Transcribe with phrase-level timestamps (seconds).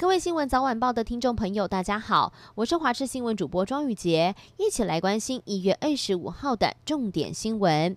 [0.00, 7.94] 各位新闻早晚报的听众朋友，大家好，我是华视新闻主播庄玉洁，一起来关心一月二十五号的重点新闻。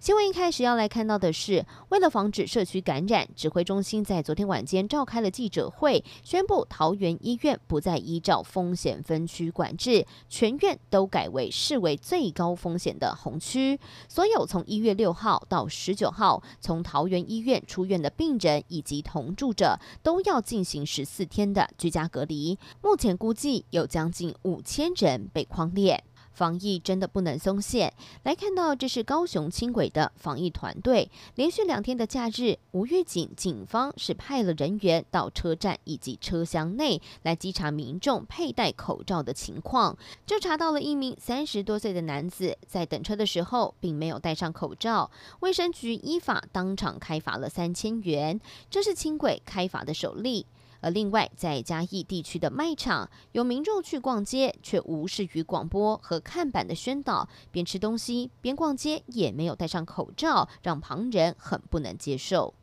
[0.00, 13.78] 新闻一开始要来看到的是，为了防止社区感染，指挥中心在昨天晚间召开了记者会，宣布桃园医院不再依照风险分区管制，全院都改为视为最高风险的红区。
[14.08, 22.58] 所有从一月六号到十九号从桃园医院出院的病人以及同住者，都要进行十四天的居家隔离。
[22.80, 26.02] 目前估计有将近五千人被框列。
[26.32, 27.92] 防疫真的不能松懈。
[28.22, 48.40] 来看到，这是高雄轻轨的防疫团队，连续两天的假日，无预警，警方是派了人员到车站以及车厢内来稽查民众佩戴口罩的情况，就查到了一名三十多岁的男子在等车的时候并没有戴上口罩，卫生局依法当场开罚了三千元，
[48.70, 50.46] 这是轻轨开罚的首例。
[50.80, 62.54] 而另外，在嘉义地区的卖场，有民众去逛街，却无视于广播和看板的宣导，边吃东西边逛街，也没有戴上口罩，让旁人很不能接受。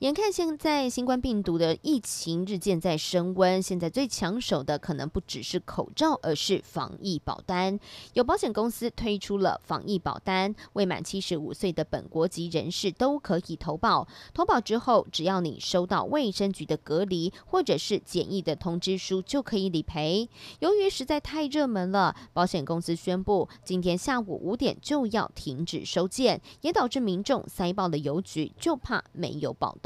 [0.00, 7.80] 眼看现在新冠病毒的疫情日渐在升温，现在最抢手的可能不只是口罩，而是防疫保单。
[8.12, 14.06] 有保险公司推出了防疫保单，未满七十五岁的本国籍人士都可以投保。
[14.34, 20.28] 投保之后，只要你收到卫生局的隔离或者是检疫的通知书，就可以理赔。
[20.58, 29.85] 由于实在太热门了，保险公司宣布今天下午五点就要停止收件，也导致民众塞爆了邮局，就怕没有保单。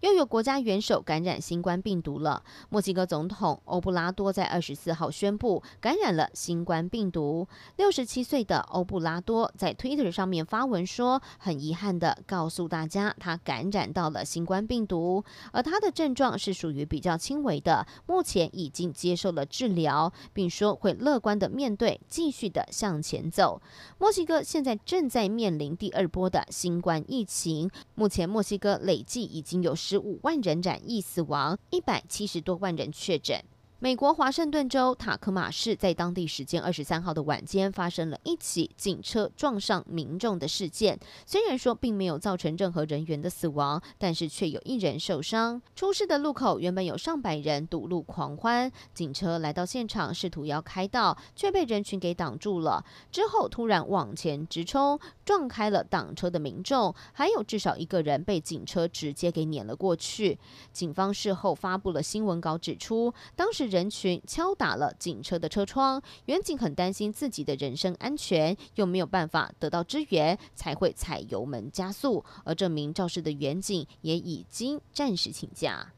[0.00, 2.42] 又有国家元首感染新冠病毒了。
[2.68, 7.46] 墨西哥总统欧布拉多在二十四号宣布感染了新冠病毒。
[7.76, 23.60] 六十七岁的欧布拉多在 Twitter 上面发文说：“很遗憾地告诉大家，他感染到了新冠病毒，而他的症状是属于比较轻微的，目前已经接受了治疗，并说会乐观地面对，继续的向前走。”
[23.98, 33.42] 墨西哥现在正在面临第二波的新冠疫情，目前墨西哥累计已经有十五万人染疫死亡，一百七十多万人确诊。
[33.82, 41.00] 美国华盛顿州塔科马市在当地时间二十三号的晚间发生了一起警车撞上民众的事件。
[41.24, 45.62] 虽然说并没有造成任何人员的死亡，但是却有一人受伤。
[45.74, 52.84] 出事的路口原本有上百人堵路狂欢，警车来到现场试图要开道，却被人群给挡住了。
[53.10, 60.38] 之后突然往前直冲，撞开了挡车的民众，还有至少一个人被警车直接给碾了过去。
[60.70, 63.69] 警方事后发布了新闻稿指出，当时。
[63.70, 72.22] 人群敲打了警车的车窗，远景很担心自己的人身安全，又没有办法得到支援，才会踩油门加速。
[72.44, 75.92] 而这名肇事的远景也已经暂时请假。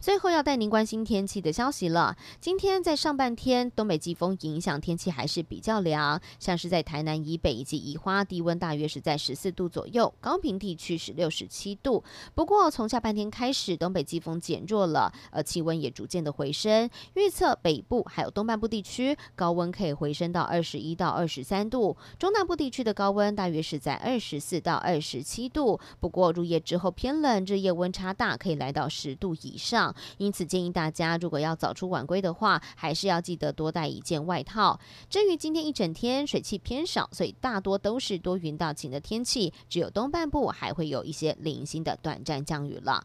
[0.00, 2.16] 最后要带您关心天气的消息了。
[2.40, 12.04] 今天在上半天，东北季风影响，天气还是比较凉，像是在台南以北以及宜花，低温大约是在十四度左右，高屏地区是六十七度。
[12.36, 16.88] 不过从下半天开始，东北季风减弱了，而气温也逐渐的回升。
[17.14, 25.80] 预测北部还有东半部地区高温可以回升到二十一到二十三度，中南部地区的高温大约是在二十四到二十七度。
[25.98, 34.78] 不过入夜之后偏冷，日夜温差大，可以来到十度以上因此建议大家，如果要早出晚归的话，还是要记得多带一件外套。
[35.08, 43.04] 至于今天一整天水汽偏少，所以大多都是多云到晴的天气，只有东半部还会有一些零星的短暂降雨了。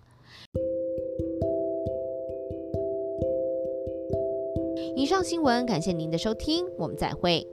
[4.96, 7.46] 以上新闻，感谢您的收听，我们再会。